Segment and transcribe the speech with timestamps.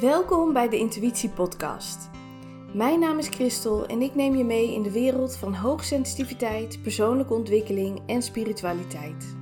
[0.00, 2.10] Welkom bij de Intuïtie Podcast.
[2.72, 7.34] Mijn naam is Christel en ik neem je mee in de wereld van hoogsensitiviteit, persoonlijke
[7.34, 9.36] ontwikkeling en spiritualiteit.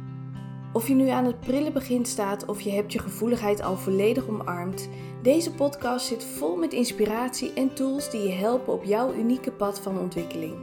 [0.73, 4.29] Of je nu aan het prille begin staat of je hebt je gevoeligheid al volledig
[4.29, 4.89] omarmd,
[5.23, 9.81] deze podcast zit vol met inspiratie en tools die je helpen op jouw unieke pad
[9.81, 10.55] van ontwikkeling.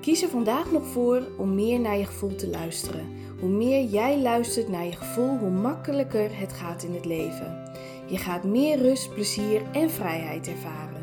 [0.00, 3.06] Kies er vandaag nog voor om meer naar je gevoel te luisteren.
[3.40, 7.66] Hoe meer jij luistert naar je gevoel, hoe makkelijker het gaat in het leven.
[8.08, 11.00] Je gaat meer rust, plezier en vrijheid ervaren.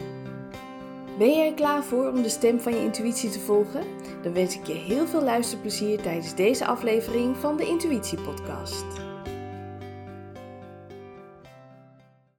[1.18, 3.84] Ben jij er klaar voor om de stem van je intuïtie te volgen?
[4.24, 8.86] Dan wens ik je heel veel luisterplezier tijdens deze aflevering van de Intuïtie Podcast.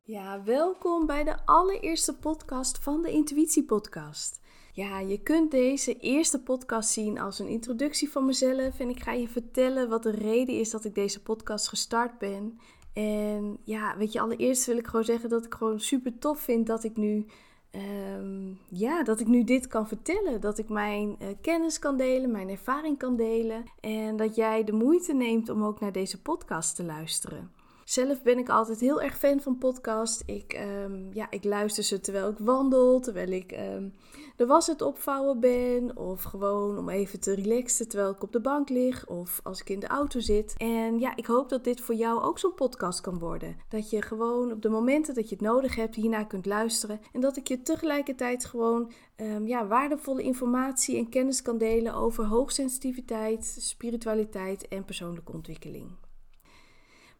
[0.02, 4.40] Ja, welkom bij de allereerste podcast van de Intuïtie Podcast.
[4.72, 9.12] Ja, je kunt deze eerste podcast zien als een introductie van mezelf en ik ga
[9.12, 12.58] je vertellen wat de reden is dat ik deze podcast gestart ben
[12.96, 16.66] en ja, weet je, allereerst wil ik gewoon zeggen dat ik gewoon super tof vind
[16.66, 17.26] dat ik nu,
[17.70, 20.40] ehm, ja, dat ik nu dit kan vertellen.
[20.40, 23.64] Dat ik mijn uh, kennis kan delen, mijn ervaring kan delen.
[23.80, 27.50] En dat jij de moeite neemt om ook naar deze podcast te luisteren.
[27.86, 30.22] Zelf ben ik altijd heel erg fan van podcast.
[30.24, 33.94] Ik, um, ja, ik luister ze terwijl ik wandel, terwijl ik um,
[34.36, 35.96] de was het opvouwen ben.
[35.96, 39.06] Of gewoon om even te relaxen terwijl ik op de bank lig.
[39.06, 40.54] Of als ik in de auto zit.
[40.56, 43.56] En ja, ik hoop dat dit voor jou ook zo'n podcast kan worden.
[43.68, 47.00] Dat je gewoon op de momenten dat je het nodig hebt hiernaar kunt luisteren.
[47.12, 52.24] En dat ik je tegelijkertijd gewoon um, ja, waardevolle informatie en kennis kan delen over
[52.24, 56.04] hoogsensitiviteit, spiritualiteit en persoonlijke ontwikkeling.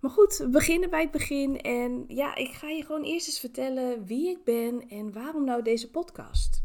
[0.01, 1.61] Maar goed, we beginnen bij het begin.
[1.61, 5.63] En ja, ik ga je gewoon eerst eens vertellen wie ik ben en waarom nou
[5.63, 6.65] deze podcast.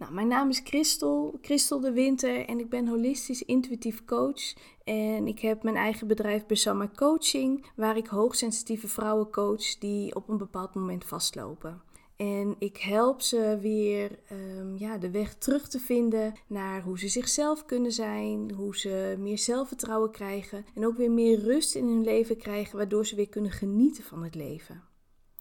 [0.00, 4.54] Nou, mijn naam is Christel, Christel de Winter en ik ben holistisch intuïtief coach.
[4.84, 10.28] En ik heb mijn eigen bedrijf Besama Coaching, waar ik hoogsensitieve vrouwen coach die op
[10.28, 11.82] een bepaald moment vastlopen.
[12.20, 17.08] En ik help ze weer um, ja, de weg terug te vinden naar hoe ze
[17.08, 22.04] zichzelf kunnen zijn, hoe ze meer zelfvertrouwen krijgen en ook weer meer rust in hun
[22.04, 24.82] leven krijgen, waardoor ze weer kunnen genieten van het leven.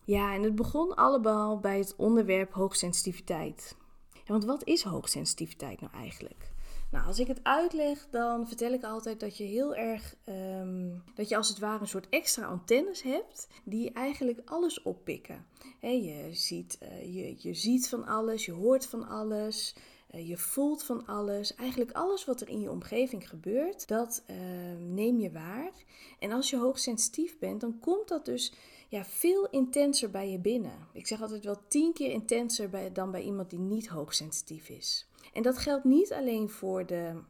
[0.06, 3.75] Ja, en het begon allemaal bij het onderwerp hoogsensitiviteit.
[4.13, 6.51] Ja, want wat is hoogsensitiviteit nou eigenlijk?
[6.91, 11.29] Nou, als ik het uitleg, dan vertel ik altijd dat je heel erg, um, dat
[11.29, 15.45] je als het ware een soort extra antennes hebt, die eigenlijk alles oppikken.
[15.81, 19.75] je, ziet, uh, je, je ziet van alles, je hoort van alles,
[20.16, 21.55] uh, je voelt van alles.
[21.55, 24.35] Eigenlijk alles wat er in je omgeving gebeurt, dat uh,
[24.79, 25.71] neem je waar.
[26.19, 28.53] En als je hoogsensitief bent, dan komt dat dus
[28.88, 30.88] ja, veel intenser bij je binnen.
[30.94, 35.09] Ik zeg altijd wel tien keer intenser bij, dan bij iemand die niet hoogsensitief is.
[35.39, 37.22] En dat geldt niet alleen voor de,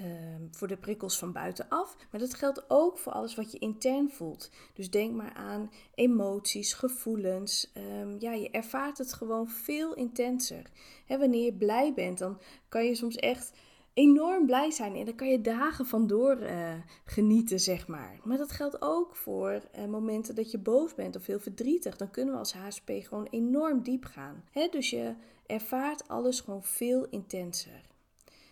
[0.00, 0.06] uh,
[0.50, 4.50] voor de prikkels van buitenaf, maar dat geldt ook voor alles wat je intern voelt.
[4.74, 7.72] Dus denk maar aan emoties, gevoelens.
[8.00, 10.70] Um, ja, je ervaart het gewoon veel intenser.
[11.08, 13.52] Wanneer je blij bent, dan kan je soms echt
[13.94, 16.72] enorm blij zijn en daar kan je dagen van door uh,
[17.04, 18.20] genieten, zeg maar.
[18.22, 21.96] Maar dat geldt ook voor uh, momenten dat je boos bent of heel verdrietig.
[21.96, 24.44] Dan kunnen we als HSP gewoon enorm diep gaan.
[24.70, 25.14] Dus je
[25.46, 27.92] ervaart alles gewoon veel intenser.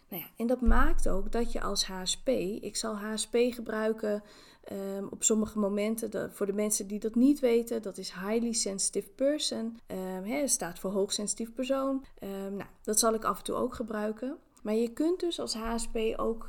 [0.09, 2.29] Nou ja, en dat maakt ook dat je als HSP,
[2.61, 4.23] ik zal HSP gebruiken
[4.73, 9.09] um, op sommige momenten, voor de mensen die dat niet weten, dat is Highly Sensitive
[9.09, 9.79] Person.
[10.25, 12.05] Um, staat voor hoogsensitief persoon.
[12.21, 14.37] Um, nou, dat zal ik af en toe ook gebruiken.
[14.63, 16.49] Maar je kunt dus als HSP ook,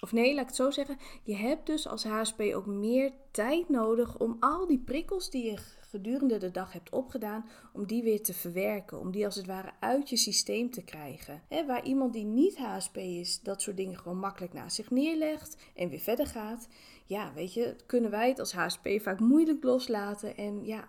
[0.00, 3.68] of nee, laat ik het zo zeggen, je hebt dus als HSP ook meer tijd
[3.68, 5.58] nodig om al die prikkels die je
[5.96, 9.72] gedurende de dag hebt opgedaan, om die weer te verwerken, om die als het ware
[9.80, 11.42] uit je systeem te krijgen.
[11.66, 15.88] waar iemand die niet HSP is, dat soort dingen gewoon makkelijk naast zich neerlegt en
[15.88, 16.68] weer verder gaat.
[17.04, 20.88] Ja, weet je, kunnen wij het als HSP vaak moeilijk loslaten en ja,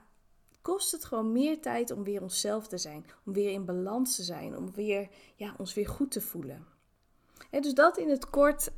[0.62, 4.24] kost het gewoon meer tijd om weer onszelf te zijn, om weer in balans te
[4.24, 6.66] zijn, om weer, ja, ons weer goed te voelen.
[7.50, 8.72] dus dat in het kort,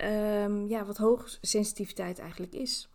[0.43, 2.89] um, ja, wat hoogsensitiviteit eigenlijk is.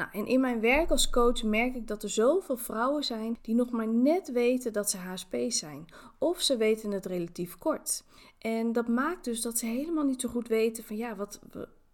[0.00, 3.54] Nou, en in mijn werk als coach merk ik dat er zoveel vrouwen zijn die
[3.54, 5.84] nog maar net weten dat ze HSP zijn.
[6.18, 8.04] Of ze weten het relatief kort.
[8.38, 11.40] En dat maakt dus dat ze helemaal niet zo goed weten van ja, wat,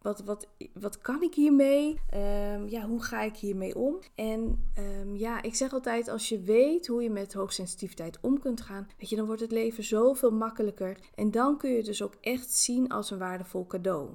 [0.02, 2.00] wat, wat, wat kan ik hiermee?
[2.14, 3.98] Um, ja, hoe ga ik hiermee om?
[4.14, 8.60] En um, ja, ik zeg altijd, als je weet hoe je met hoogsensitiviteit om kunt
[8.60, 10.98] gaan, weet je, dan wordt het leven zoveel makkelijker.
[11.14, 14.08] En dan kun je dus ook echt zien als een waardevol cadeau.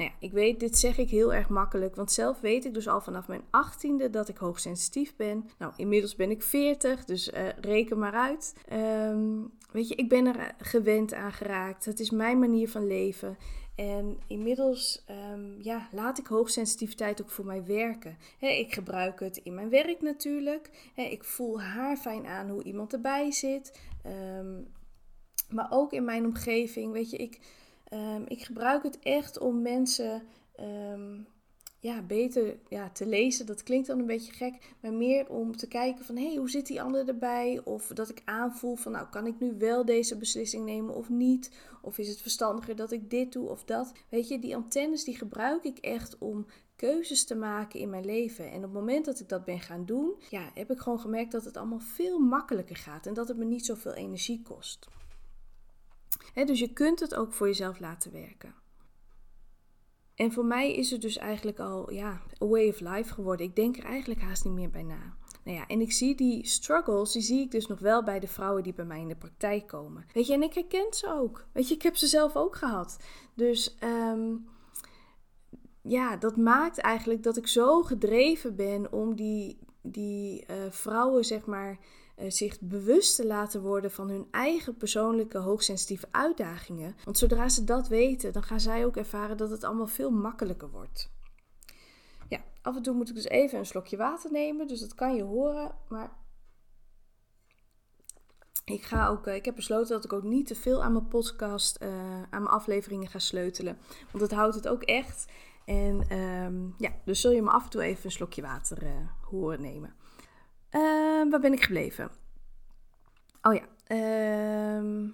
[0.00, 2.88] Nou ja, ik weet, dit zeg ik heel erg makkelijk, want zelf weet ik dus
[2.88, 5.50] al vanaf mijn achttiende dat ik hoogsensitief ben.
[5.58, 8.54] Nou, inmiddels ben ik 40, dus uh, reken maar uit.
[8.72, 11.84] Um, weet je, ik ben er gewend aan geraakt.
[11.84, 13.38] Het is mijn manier van leven.
[13.76, 18.16] En inmiddels um, ja, laat ik hoogsensitiviteit ook voor mij werken.
[18.38, 20.90] ik gebruik het in mijn werk natuurlijk.
[20.94, 23.80] ik voel haar fijn aan hoe iemand erbij zit.
[24.38, 24.66] Um,
[25.50, 26.92] maar ook in mijn omgeving.
[26.92, 27.40] Weet je, ik,
[27.90, 30.22] um, ik gebruik het echt om mensen
[31.80, 33.46] ja, beter ja, te lezen.
[33.46, 36.66] Dat klinkt dan een beetje gek, maar meer om te kijken van hey, hoe zit
[36.66, 37.60] die ander erbij?
[37.64, 41.50] Of dat ik aanvoel van nou, kan ik nu wel deze beslissing nemen of niet?
[41.82, 43.92] Of is het verstandiger dat ik dit doe of dat?
[44.08, 46.46] Weet je, die antennes die gebruik ik echt om
[46.76, 48.50] keuzes te maken in mijn leven.
[48.50, 51.32] En op het moment dat ik dat ben gaan doen, ja, heb ik gewoon gemerkt
[51.32, 54.88] dat het allemaal veel makkelijker gaat en dat het me niet zoveel energie kost.
[56.34, 58.54] Dus je kunt het ook voor jezelf laten werken.
[60.14, 63.46] En voor mij is het dus eigenlijk al ja, a way of life geworden.
[63.46, 65.16] Ik denk er eigenlijk haast niet meer bij na.
[65.44, 68.26] Nou ja, en ik zie die struggles, die zie ik dus nog wel bij de
[68.26, 70.04] vrouwen die bij mij in de praktijk komen.
[70.12, 71.46] Weet je, en ik herken ze ook.
[71.52, 72.98] Weet je, ik heb ze zelf ook gehad.
[73.34, 74.48] Dus um,
[75.82, 81.46] ja, dat maakt eigenlijk dat ik zo gedreven ben om die, die uh, vrouwen, zeg
[81.46, 81.78] maar,
[82.28, 86.96] zich bewust te laten worden van hun eigen persoonlijke hoogsensitieve uitdagingen.
[87.04, 90.70] Want zodra ze dat weten, dan gaan zij ook ervaren dat het allemaal veel makkelijker
[90.70, 91.10] wordt.
[92.28, 95.14] Ja, af en toe moet ik dus even een slokje water nemen, dus dat kan
[95.14, 95.74] je horen.
[95.88, 96.10] Maar
[98.64, 101.08] ik, ga ook, eh, ik heb besloten dat ik ook niet te veel aan mijn
[101.08, 101.88] podcast, uh,
[102.22, 103.78] aan mijn afleveringen ga sleutelen.
[104.12, 105.26] Want dat houdt het ook echt.
[105.64, 109.60] En um, ja, dus zul je me af en toe even een slokje water horen
[109.60, 109.94] nemen.
[110.72, 112.10] Uh, waar ben ik gebleven?
[113.42, 113.64] Oh ja.
[113.88, 115.10] Uh,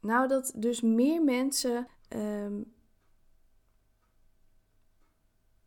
[0.00, 1.86] nou, dat dus meer mensen.
[2.08, 2.72] Um,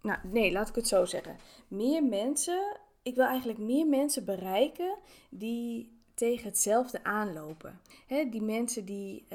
[0.02, 1.38] nou, nee, laat ik het zo zeggen.
[1.68, 2.78] Meer mensen.
[3.02, 4.98] Ik wil eigenlijk meer mensen bereiken
[5.30, 7.82] die tegen hetzelfde aanlopen.
[8.08, 9.26] Die mensen die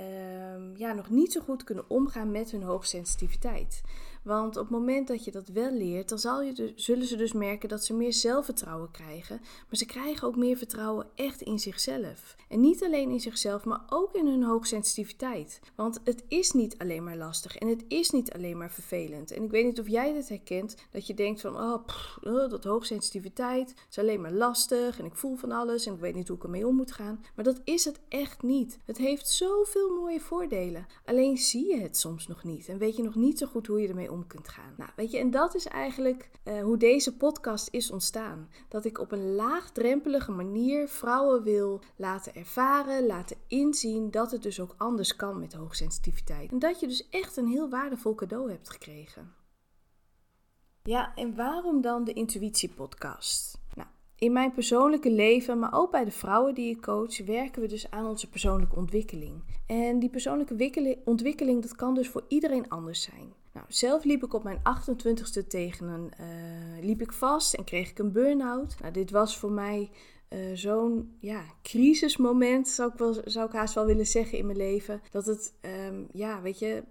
[0.74, 3.82] ja, nog niet zo goed kunnen omgaan met hun hoogsensitiviteit.
[4.26, 7.16] Want op het moment dat je dat wel leert, dan zal je dus, zullen ze
[7.16, 9.40] dus merken dat ze meer zelfvertrouwen krijgen.
[9.40, 12.36] Maar ze krijgen ook meer vertrouwen echt in zichzelf.
[12.48, 15.60] En niet alleen in zichzelf, maar ook in hun hoogsensitiviteit.
[15.74, 19.30] Want het is niet alleen maar lastig en het is niet alleen maar vervelend.
[19.30, 21.86] En ik weet niet of jij dit herkent, dat je denkt van, oh,
[22.22, 26.28] dat hoogsensitiviteit is alleen maar lastig en ik voel van alles en ik weet niet
[26.28, 27.24] hoe ik ermee om moet gaan.
[27.34, 28.78] Maar dat is het echt niet.
[28.84, 30.86] Het heeft zoveel mooie voordelen.
[31.04, 33.80] Alleen zie je het soms nog niet en weet je nog niet zo goed hoe
[33.80, 34.74] je ermee kunt gaan.
[34.76, 38.48] Nou, weet je, en dat is eigenlijk uh, hoe deze podcast is ontstaan.
[38.68, 44.60] Dat ik op een laagdrempelige manier vrouwen wil laten ervaren, laten inzien dat het dus
[44.60, 46.52] ook anders kan met hoogsensitiviteit.
[46.52, 49.34] En dat je dus echt een heel waardevol cadeau hebt gekregen.
[50.82, 53.58] Ja, en waarom dan de Intuïtie Podcast?
[53.74, 57.68] Nou, in mijn persoonlijke leven, maar ook bij de vrouwen die ik coach, werken we
[57.68, 59.42] dus aan onze persoonlijke ontwikkeling.
[59.66, 63.32] En die persoonlijke ontwikkeling, dat kan dus voor iedereen anders zijn.
[63.56, 67.90] Nou, zelf liep ik op mijn 28ste tegen een, uh, liep ik vast en kreeg
[67.90, 68.76] ik een burn-out.
[68.80, 69.90] Nou, dit was voor mij
[70.28, 74.58] uh, zo'n ja, crisismoment, zou ik, wel, zou ik haast wel willen zeggen in mijn
[74.58, 75.02] leven.
[75.10, 75.54] Dat het,
[75.88, 76.84] um, ja, weet je,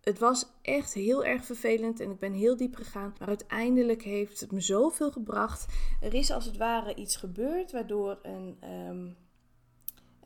[0.00, 3.14] het was echt heel erg vervelend en ik ben heel diep gegaan.
[3.18, 5.66] Maar uiteindelijk heeft het me zoveel gebracht.
[6.00, 8.58] Er is als het ware iets gebeurd waardoor een.
[8.88, 9.16] Um,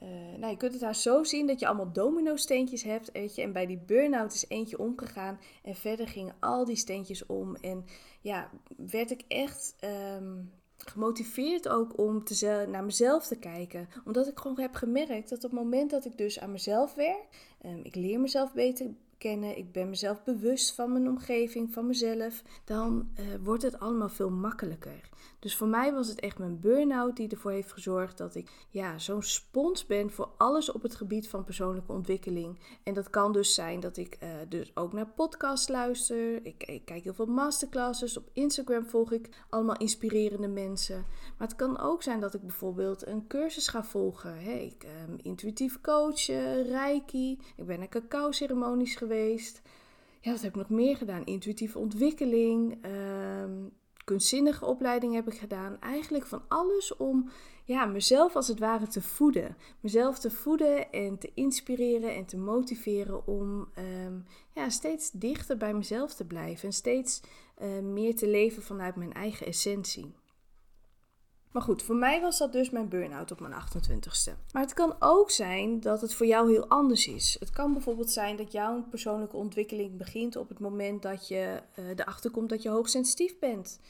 [0.02, 0.08] uh,
[0.38, 3.12] nou, je kunt het daar zo zien dat je allemaal domino-steentjes hebt.
[3.12, 5.40] Weet je, en bij die burn-out is eentje omgegaan.
[5.62, 7.56] En verder gingen al die steentjes om.
[7.56, 7.84] En
[8.20, 9.76] ja, werd ik echt
[10.16, 12.22] um, gemotiveerd ook om
[12.68, 13.88] naar mezelf te kijken.
[14.04, 17.26] Omdat ik gewoon heb gemerkt dat op het moment dat ik dus aan mezelf werk,
[17.66, 18.86] um, ik leer mezelf beter
[19.18, 24.08] kennen, ik ben mezelf bewust van mijn omgeving, van mezelf, dan uh, wordt het allemaal
[24.08, 25.08] veel makkelijker.
[25.46, 28.98] Dus voor mij was het echt mijn burn-out die ervoor heeft gezorgd dat ik ja,
[28.98, 32.58] zo'n spons ben voor alles op het gebied van persoonlijke ontwikkeling.
[32.82, 36.46] En dat kan dus zijn dat ik uh, dus ook naar podcasts luister.
[36.46, 38.16] Ik, ik, kijk heel veel masterclasses.
[38.16, 41.04] Op Instagram volg ik allemaal inspirerende mensen.
[41.38, 44.38] Maar het kan ook zijn dat ik bijvoorbeeld een cursus ga volgen.
[44.38, 47.38] Hey, ik, um, intuïtief coachen, reiki.
[47.56, 49.62] Ik ben naar cacao-ceremonies geweest.
[50.20, 51.24] Ja, wat heb ik nog meer gedaan?
[51.24, 52.72] Intuïtieve ontwikkeling.
[52.72, 53.25] Um,
[54.06, 55.80] kunstzinnige opleiding heb ik gedaan.
[55.80, 57.30] Eigenlijk van alles om
[57.64, 59.56] ja, mezelf als het ware te voeden.
[59.80, 65.74] Mezelf te voeden en te inspireren en te motiveren om um, ja, steeds dichter bij
[65.74, 66.64] mezelf te blijven.
[66.68, 67.20] En steeds
[67.62, 70.14] uh, meer te leven vanuit mijn eigen essentie.
[71.56, 74.32] Maar goed, voor mij was dat dus mijn burn-out op mijn 28ste.
[74.52, 77.36] Maar het kan ook zijn dat het voor jou heel anders is.
[77.40, 81.88] Het kan bijvoorbeeld zijn dat jouw persoonlijke ontwikkeling begint op het moment dat je uh,
[81.88, 83.80] erachter komt dat je hoogsensitief bent.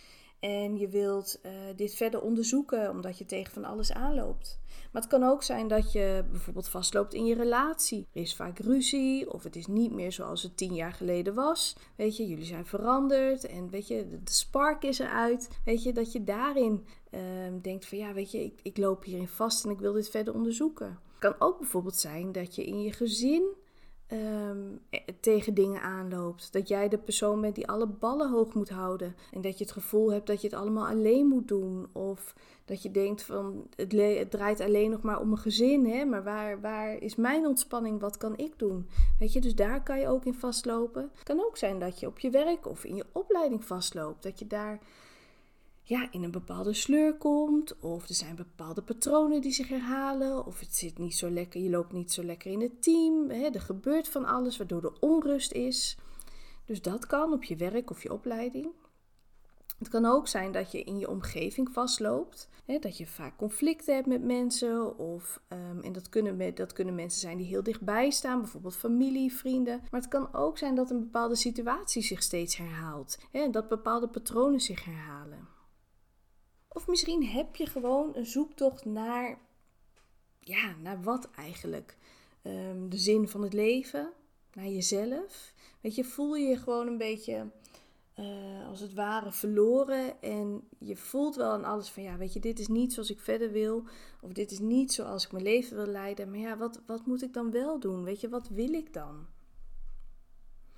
[0.41, 4.59] En je wilt uh, dit verder onderzoeken omdat je tegen van alles aanloopt.
[4.93, 8.07] Maar het kan ook zijn dat je bijvoorbeeld vastloopt in je relatie.
[8.13, 11.77] Er is vaak ruzie of het is niet meer zoals het tien jaar geleden was.
[11.97, 15.49] Weet je, jullie zijn veranderd en weet je, de spark is eruit.
[15.65, 17.21] Weet je, dat je daarin uh,
[17.63, 20.35] denkt van ja, weet je, ik, ik loop hierin vast en ik wil dit verder
[20.35, 20.87] onderzoeken.
[20.87, 23.55] Het kan ook bijvoorbeeld zijn dat je in je gezin
[24.09, 24.81] um,
[25.27, 26.53] tegen dingen aanloopt.
[26.53, 29.17] Dat jij de persoon bent die alle ballen hoog moet houden.
[29.31, 31.87] En dat je het gevoel hebt dat je het allemaal alleen moet doen.
[31.93, 35.87] Of dat je denkt van het, draait alleen nog maar om een gezin.
[35.87, 36.05] Hè?
[36.05, 38.01] Maar waar, waar is mijn ontspanning?
[38.01, 38.89] Wat kan ik doen?
[39.19, 41.11] Weet je, dus daar kan je ook in vastlopen.
[41.15, 44.23] Het kan ook zijn dat je op je werk of in je opleiding vastloopt.
[44.23, 44.79] Dat je daar
[45.89, 47.79] ja, in een bepaalde sleur komt.
[47.81, 50.47] Of er zijn bepaalde patronen die zich herhalen.
[50.47, 53.31] Of het zit niet zo lekker, je loopt niet zo lekker in het team.
[53.31, 55.99] Hè, er gebeurt van alles waardoor er onrust is.
[56.65, 58.69] Dus dat kan op je werk of je opleiding.
[59.79, 62.49] Het kan ook zijn dat je in je omgeving vastloopt.
[62.65, 64.99] Hè, dat je vaak conflicten hebt met mensen.
[64.99, 69.33] Of, um, en dat kunnen, dat kunnen mensen zijn die heel dichtbij staan, bijvoorbeeld familie,
[69.33, 69.81] vrienden.
[69.91, 73.19] Maar het kan ook zijn dat een bepaalde situatie zich steeds herhaalt.
[73.31, 75.56] Hè, dat bepaalde patronen zich herhalen.
[76.77, 79.39] Of misschien heb je gewoon een zoektocht naar,
[80.41, 81.97] ja, naar wat eigenlijk?
[82.43, 84.13] Ehm, de zin van het leven,
[84.53, 85.53] naar jezelf.
[85.81, 87.47] Weet je, voel je je gewoon een beetje
[88.19, 90.23] uh, als het ware verloren.
[90.23, 93.21] En je voelt wel aan alles van, ja, weet je, dit is niet zoals ik
[93.21, 93.85] verder wil.
[94.21, 96.31] Of dit is niet zoals ik mijn leven wil leiden.
[96.31, 98.05] Maar ja, wat, wat moet ik dan wel doen?
[98.05, 99.27] Weet je, wat wil ik dan?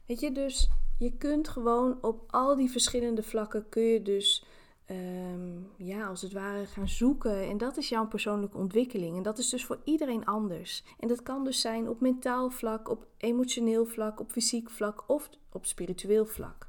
[0.07, 4.45] Weet je, dus je kunt gewoon op al die verschillende vlakken kun je dus
[4.91, 7.49] um, ja, als het ware gaan zoeken.
[7.49, 9.17] En dat is jouw persoonlijke ontwikkeling.
[9.17, 10.85] En dat is dus voor iedereen anders.
[11.01, 15.31] En dat kan dus zijn op mentaal vlak, op emotioneel vlak, op fysiek vlak of
[15.53, 16.67] op spiritueel vlak.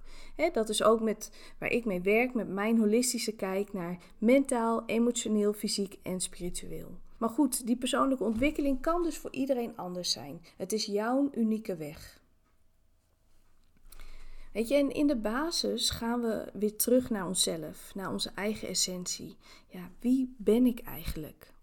[0.54, 5.54] dat is ook met waar ik mee werk, met mijn holistische kijk naar mentaal, emotioneel,
[5.54, 6.98] fysiek en spiritueel.
[7.18, 10.42] Maar goed, die persoonlijke ontwikkeling kan dus voor iedereen anders zijn.
[10.58, 12.19] Het is jouw unieke weg.
[14.60, 18.68] Weet je, en in de basis gaan we weer terug naar onszelf, naar onze eigen
[18.68, 19.38] essentie.
[19.68, 21.54] Ja, wie ben ik eigenlijk?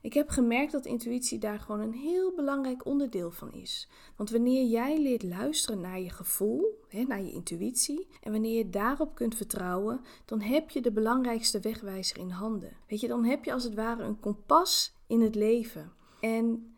[0.00, 3.88] Ik heb gemerkt dat intuïtie daar gewoon een heel belangrijk onderdeel van is.
[4.16, 8.70] Want wanneer jij leert luisteren naar je gevoel, hè, naar je intuïtie, en wanneer je
[8.70, 12.76] daarop kunt vertrouwen, dan heb je de belangrijkste wegwijzer in handen.
[12.88, 15.92] Weet je, dan heb je als het ware een kompas in het leven.
[16.20, 16.71] En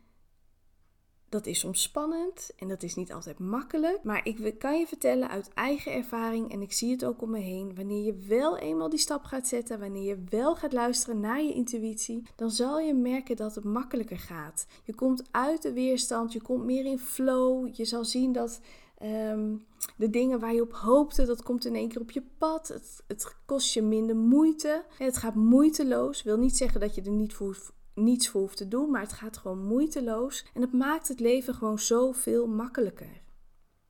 [1.35, 4.03] dat is soms spannend en dat is niet altijd makkelijk.
[4.03, 7.39] Maar ik kan je vertellen uit eigen ervaring, en ik zie het ook om me
[7.39, 11.43] heen, wanneer je wel eenmaal die stap gaat zetten, wanneer je wel gaat luisteren naar
[11.43, 14.67] je intuïtie, dan zal je merken dat het makkelijker gaat.
[14.85, 17.69] Je komt uit de weerstand, je komt meer in flow.
[17.73, 18.61] Je zal zien dat.
[18.99, 19.55] Ehm,
[19.97, 22.69] de dingen waar je op hoopte, dat komt in één keer op je pad.
[22.69, 24.85] Het, het kost je minder moeite.
[24.99, 26.23] Het gaat moeiteloos.
[26.23, 27.57] Wil niet zeggen dat je er niet voor
[27.95, 31.55] niets voor hoeft te doen, maar het gaat gewoon moeiteloos en het maakt het leven
[31.55, 33.23] gewoon zoveel makkelijker.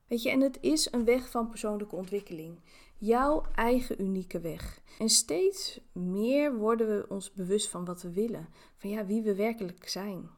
[0.07, 2.61] Weet je, en het is een weg van persoonlijke ontwikkeling.
[2.99, 4.81] Jouw eigen unieke weg.
[4.99, 9.35] En steeds meer worden we ons bewust van wat we willen, van ja, wie we
[9.35, 10.31] werkelijk zijn.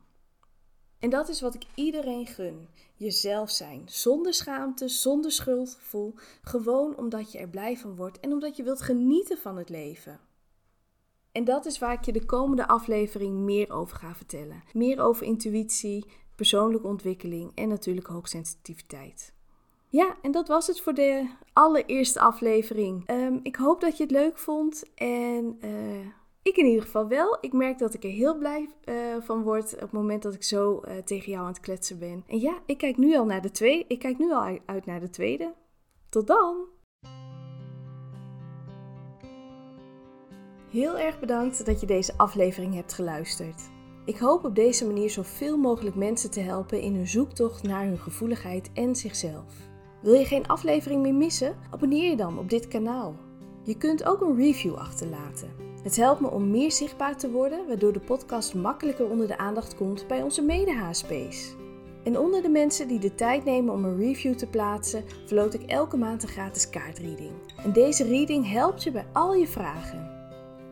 [0.99, 2.69] En dat is wat ik iedereen gun.
[2.95, 8.57] Jezelf zijn, zonder schaamte, zonder schuldgevoel, gewoon omdat je er blij van wordt en omdat
[8.57, 10.21] je wilt genieten van het leven.
[11.37, 14.63] En dat is waar ik je de komende aflevering meer over ga vertellen.
[14.73, 19.35] Meer over intuïtie, persoonlijke ontwikkeling en natuurlijk hoogsensitiviteit.
[19.89, 23.07] Ja, en dat was het voor de allereerste aflevering.
[23.07, 26.07] Ehm, ik hoop dat je het leuk vond en uh,
[26.43, 27.39] ik in ieder geval wel.
[27.41, 30.43] Ik merk dat ik er heel blij uh, van word op het moment dat ik
[30.43, 32.25] zo uh, tegen jou aan het kletsen ben.
[32.27, 33.85] En ja, ik kijk nu al naar de tweede.
[33.89, 35.55] Ik kijk nu al uit naar de tweede.
[36.09, 36.75] Tot dan!
[40.71, 43.63] Heel erg bedankt dat je deze aflevering hebt geluisterd.
[44.05, 47.99] Ik hoop op deze manier zoveel mogelijk mensen te helpen in hun zoektocht naar hun
[47.99, 49.55] gevoeligheid en zichzelf.
[50.03, 51.57] Wil je geen aflevering meer missen?
[51.71, 53.17] Abonneer je dan op dit kanaal.
[53.63, 55.51] Je kunt ook een review achterlaten.
[55.83, 59.75] Het helpt me om meer zichtbaar te worden, waardoor de podcast makkelijker onder de aandacht
[59.75, 61.55] komt bij onze mede-HSP's.
[62.05, 65.63] En onder de mensen die de tijd nemen om een review te plaatsen, verloot ik
[65.63, 67.33] elke maand een gratis kaartreading.
[67.65, 70.16] En deze reading helpt je bij al je vragen.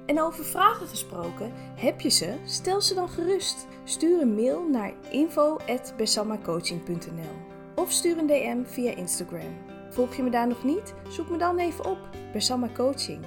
[0.06, 2.34] En over vragen gesproken, heb je ze?
[2.44, 3.66] Stel ze dan gerust.
[3.84, 9.56] Stuur een mail naar info.bersamacoaching.nl of stuur een DM via Instagram.
[9.90, 10.94] Volg je me daar nog niet?
[11.08, 11.99] Zoek me dan even op,
[12.32, 13.25] Bersama Coaching.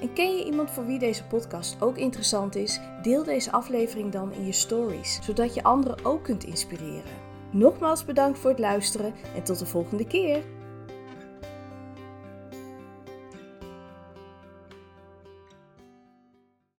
[0.00, 2.80] En ken je iemand voor wie deze podcast ook interessant is?
[3.02, 7.22] Deel deze aflevering dan in je stories, zodat je anderen ook kunt inspireren.
[7.50, 10.42] Nogmaals bedankt voor het luisteren en tot de volgende keer.